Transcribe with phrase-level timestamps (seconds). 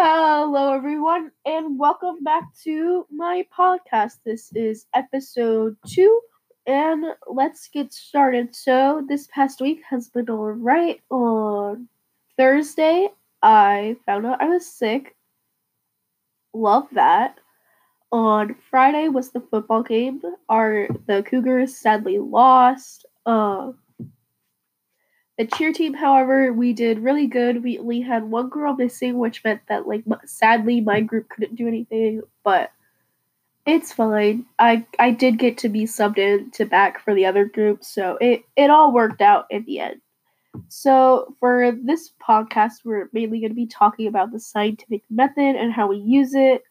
[0.00, 4.18] Hello, everyone, and welcome back to my podcast.
[4.24, 6.20] This is episode two,
[6.68, 8.54] and let's get started.
[8.54, 11.00] So, this past week has been alright.
[11.10, 11.88] On
[12.36, 13.08] Thursday,
[13.42, 15.16] I found out I was sick.
[16.54, 17.40] Love that.
[18.12, 20.22] On Friday was the football game.
[20.48, 23.04] Our the Cougars sadly lost.
[23.26, 23.72] Uh,
[25.38, 27.62] the cheer team, however, we did really good.
[27.62, 31.68] We only had one girl missing, which meant that, like, sadly, my group couldn't do
[31.68, 32.72] anything, but
[33.64, 34.46] it's fine.
[34.58, 38.18] I I did get to be subbed in to back for the other group, so
[38.20, 40.00] it, it all worked out in the end.
[40.68, 45.72] So, for this podcast, we're mainly going to be talking about the scientific method and
[45.72, 46.62] how we use it.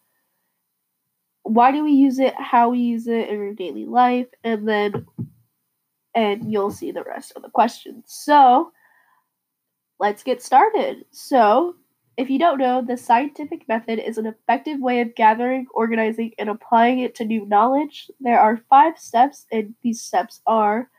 [1.43, 2.33] Why do we use it?
[2.37, 5.05] How we use it in our daily life, and then
[6.17, 8.05] and you'll see the rest of the questions.
[8.07, 8.71] So,
[9.99, 11.05] let's get started.
[11.11, 11.75] So,
[12.17, 16.49] if you don't know, the scientific method is an effective way of gathering, organizing, and
[16.49, 18.09] applying it to new knowledge.
[18.19, 20.89] There are five steps, and these steps are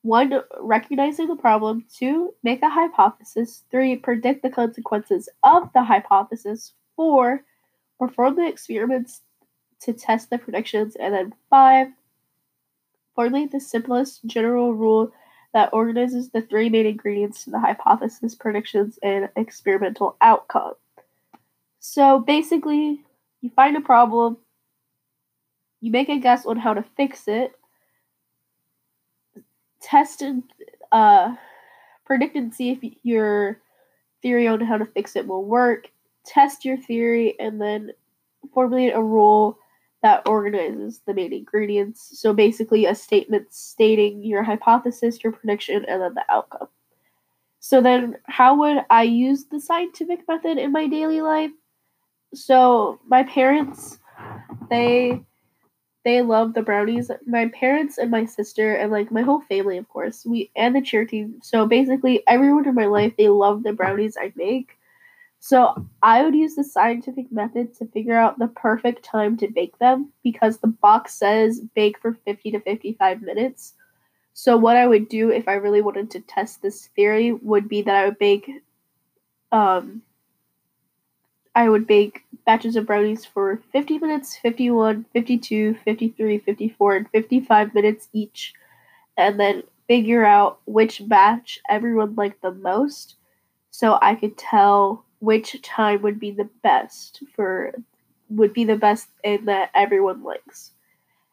[0.00, 6.72] one, recognizing the problem, two, make a hypothesis, three, predict the consequences of the hypothesis,
[6.96, 7.44] four,
[7.98, 9.20] perform the experiments
[9.82, 11.88] to test the predictions, and then five,
[13.14, 15.12] formulate the simplest general rule
[15.52, 20.74] that organizes the three main ingredients to the hypothesis, predictions, and experimental outcome.
[21.78, 23.02] So basically,
[23.40, 24.38] you find a problem,
[25.80, 27.52] you make a guess on how to fix it,
[29.80, 30.42] test and
[30.92, 31.34] uh,
[32.06, 33.58] predict and see if your
[34.22, 35.90] theory on how to fix it will work,
[36.24, 37.90] test your theory, and then
[38.54, 39.58] formulate a rule
[40.02, 42.18] that organizes the main ingredients.
[42.20, 46.68] So basically, a statement stating your hypothesis, your prediction, and then the outcome.
[47.60, 51.52] So then, how would I use the scientific method in my daily life?
[52.34, 53.98] So my parents,
[54.70, 55.22] they
[56.04, 57.10] they love the brownies.
[57.26, 60.82] My parents and my sister and like my whole family, of course, we and the
[60.82, 61.38] cheer team.
[61.42, 64.78] So basically, everyone in my life they love the brownies I make.
[65.44, 69.76] So I would use the scientific method to figure out the perfect time to bake
[69.80, 73.74] them because the box says bake for 50 to 55 minutes.
[74.34, 77.82] So what I would do if I really wanted to test this theory would be
[77.82, 78.48] that I would bake
[79.50, 80.02] um
[81.56, 87.74] I would bake batches of brownies for 50 minutes, 51, 52, 53, 54, and 55
[87.74, 88.54] minutes each,
[89.16, 93.16] and then figure out which batch everyone liked the most
[93.72, 97.72] so I could tell which time would be the best for
[98.28, 100.72] would be the best and that everyone likes.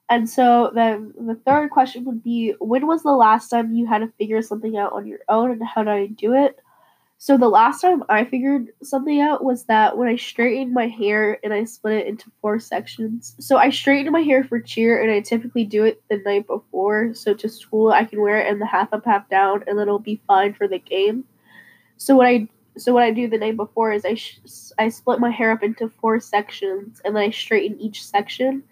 [0.10, 4.00] And so then the third question would be when was the last time you had
[4.00, 6.60] to figure something out on your own and how did I do it?
[7.18, 11.40] So the last time I figured something out was that when I straightened my hair
[11.44, 13.36] and I split it into four sections.
[13.40, 17.16] So I straightened my hair for cheer and I typically do it the night before.
[17.16, 19.98] So to school I can wear it in the half up half down and it'll
[19.98, 21.24] be fine for the game.
[21.98, 22.48] So what I
[22.80, 24.40] so what I do the night before is I sh-
[24.78, 28.64] I split my hair up into four sections and then I straighten each section,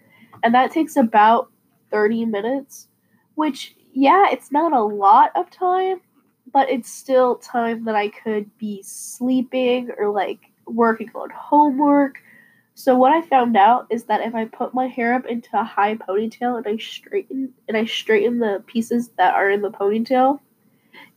[0.42, 1.50] and that takes about
[1.90, 2.88] thirty minutes.
[3.34, 6.00] Which yeah, it's not a lot of time,
[6.52, 12.18] but it's still time that I could be sleeping or like working on homework.
[12.74, 15.64] So what I found out is that if I put my hair up into a
[15.64, 20.38] high ponytail and I straighten and I straighten the pieces that are in the ponytail,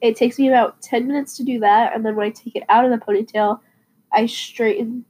[0.01, 2.63] it takes me about 10 minutes to do that, and then when I take it
[2.69, 3.59] out of the ponytail,
[4.11, 5.05] I straighten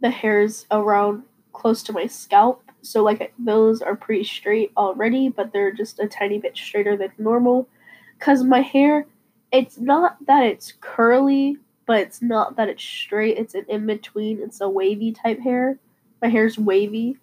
[0.00, 1.22] the hairs around
[1.52, 2.62] close to my scalp.
[2.82, 7.12] So, like, those are pretty straight already, but they're just a tiny bit straighter than
[7.18, 7.68] normal.
[8.18, 9.06] Because my hair,
[9.52, 13.36] it's not that it's curly, but it's not that it's straight.
[13.36, 14.40] It's an in between.
[14.40, 15.78] It's a wavy type hair.
[16.22, 17.18] My hair's wavy.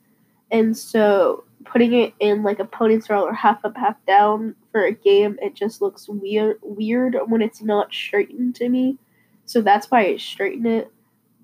[0.52, 4.92] And so putting it in like a ponytail or half up, half down for a
[4.92, 8.98] game, it just looks weird weird when it's not straightened to me.
[9.46, 10.92] So that's why I straighten it.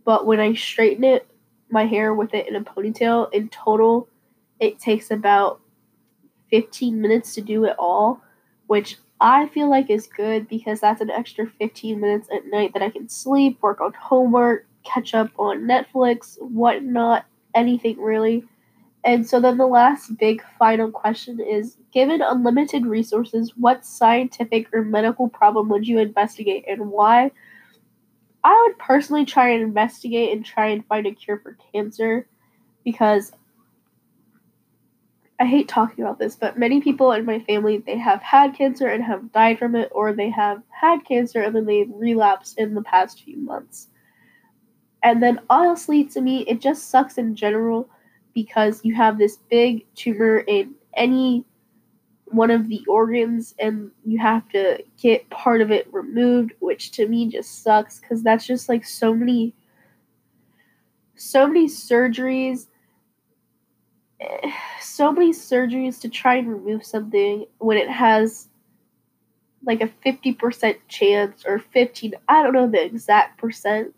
[0.06, 1.27] But when I straighten it,
[1.69, 4.07] my hair with it in a ponytail, in total,
[4.59, 5.62] it takes about
[6.51, 8.21] 15 minutes to do it all,
[8.68, 12.83] which I feel like is good because that's an extra 15 minutes at night that
[12.83, 17.25] I can sleep, work on homework, catch up on Netflix, whatnot,
[17.56, 18.44] anything really.
[19.05, 24.81] And so then the last big final question is given unlimited resources, what scientific or
[24.81, 27.31] medical problem would you investigate and why?
[28.45, 32.27] I would personally try and investigate and try and find a cure for cancer
[32.83, 33.33] because
[35.39, 38.88] I hate talking about this, but many people in my family they have had cancer
[38.88, 42.75] and have died from it or they have had cancer and then they relapsed in
[42.75, 43.89] the past few months.
[45.01, 47.89] And then honestly, to me, it just sucks in general
[48.33, 51.45] because you have this big tumor in any
[52.25, 57.07] one of the organs and you have to get part of it removed, which to
[57.07, 59.53] me just sucks because that's just like so many
[61.15, 62.68] so many surgeries
[64.19, 64.51] eh,
[64.81, 68.50] so many surgeries to try and remove something when it has
[69.65, 73.94] like a 50% chance or 15 I don't know the exact percent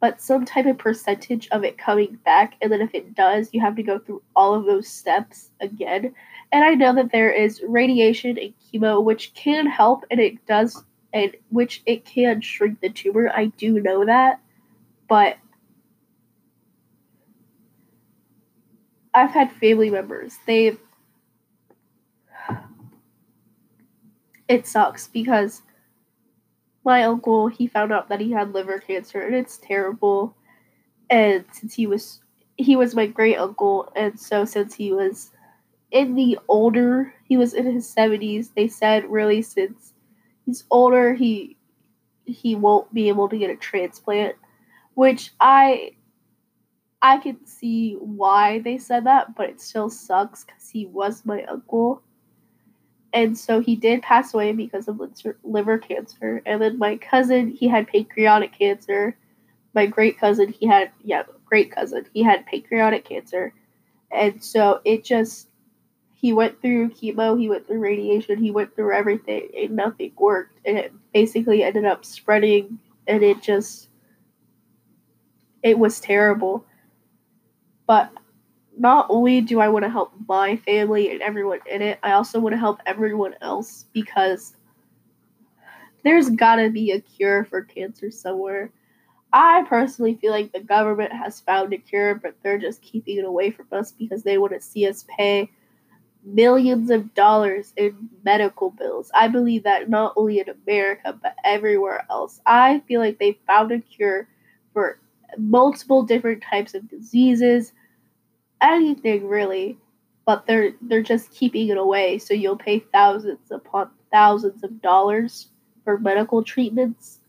[0.00, 3.60] but some type of percentage of it coming back and then if it does you
[3.60, 6.14] have to go through all of those steps again.
[6.52, 10.82] And I know that there is radiation and chemo which can help and it does
[11.12, 13.30] and which it can shrink the tumor.
[13.34, 14.40] I do know that
[15.08, 15.36] but
[19.14, 20.78] I've had family members they've
[24.48, 25.62] it sucks because
[26.88, 30.34] my uncle he found out that he had liver cancer and it's terrible.
[31.10, 32.20] And since he was
[32.56, 35.30] he was my great uncle and so since he was
[35.90, 39.92] in the older he was in his 70s they said really since
[40.46, 41.56] he's older he
[42.24, 44.34] he won't be able to get a transplant
[44.94, 45.92] which i
[47.00, 51.42] i can see why they said that but it still sucks because he was my
[51.44, 52.02] uncle
[53.18, 55.00] and so he did pass away because of
[55.42, 56.40] liver cancer.
[56.46, 59.16] And then my cousin, he had pancreatic cancer.
[59.74, 63.52] My great cousin, he had yeah, great cousin, he had pancreatic cancer,
[64.12, 65.48] and so it just
[66.14, 70.60] he went through chemo, he went through radiation, he went through everything, and nothing worked,
[70.64, 72.78] and it basically ended up spreading,
[73.08, 73.88] and it just
[75.64, 76.64] it was terrible.
[77.86, 78.12] But
[78.78, 82.38] not only do I want to help my family and everyone in it, I also
[82.38, 84.54] want to help everyone else because
[86.04, 88.70] there's gotta be a cure for cancer somewhere.
[89.32, 93.24] I personally feel like the government has found a cure, but they're just keeping it
[93.24, 95.50] away from us because they want to see us pay
[96.24, 99.10] millions of dollars in medical bills.
[99.14, 102.40] I believe that not only in America, but everywhere else.
[102.46, 104.28] I feel like they found a cure
[104.72, 104.98] for
[105.36, 107.72] multiple different types of diseases
[108.60, 109.78] anything really,
[110.26, 115.48] but they're they're just keeping it away so you'll pay thousands upon thousands of dollars
[115.84, 117.20] for medical treatments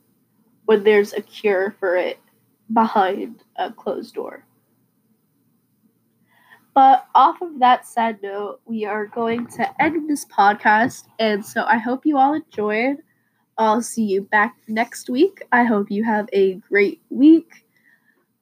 [0.65, 2.19] when there's a cure for it
[2.71, 4.45] behind a closed door.
[6.73, 11.05] But off of that sad note, we are going to end this podcast.
[11.17, 12.97] And so I hope you all enjoyed.
[13.57, 15.43] I'll see you back next week.
[15.51, 17.65] I hope you have a great week.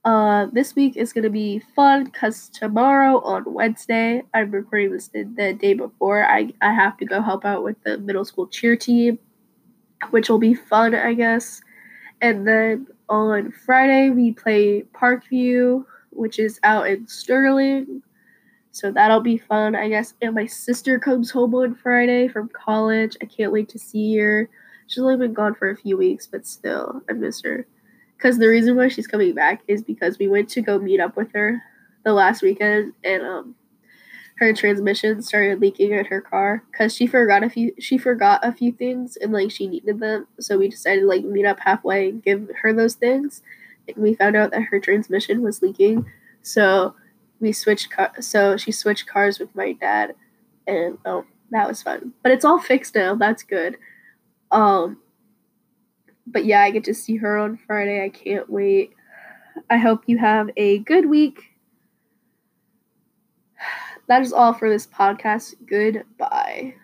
[0.08, 5.26] Uh, this week is gonna be fun because tomorrow on Wednesday, I'm recording this the
[5.60, 6.24] day before.
[6.26, 9.20] I I have to go help out with the middle school cheer team,
[10.12, 11.60] which will be fun, I guess.
[12.22, 18.02] And then on Friday we play Parkview, which is out in Sterling.
[18.72, 20.14] So that'll be fun, I guess.
[20.22, 23.18] And my sister comes home on Friday from college.
[23.22, 24.50] I can't wait to see her.
[24.88, 27.68] She's only been gone for a few weeks, but still, I miss her.
[28.18, 31.16] Because the reason why she's coming back is because we went to go meet up
[31.16, 31.62] with her
[32.04, 33.56] the last weekend, and um,
[34.38, 38.52] her transmission started leaking in her car because she forgot a few she forgot a
[38.52, 40.28] few things and like she needed them.
[40.40, 43.42] So we decided to like meet up halfway and give her those things,
[43.88, 46.06] and we found out that her transmission was leaking.
[46.42, 46.96] So
[47.40, 48.12] we switched car.
[48.20, 50.16] So she switched cars with my dad,
[50.66, 52.14] and um, that was fun.
[52.24, 53.16] But it's all fixed now.
[53.16, 53.78] That's good.
[54.52, 54.98] Um,
[56.28, 58.04] but yeah, I get to see her on Friday.
[58.04, 58.94] I can't wait.
[59.70, 61.42] I hope you have a good week.
[64.08, 65.56] That is all for this podcast.
[65.66, 66.76] Goodbye.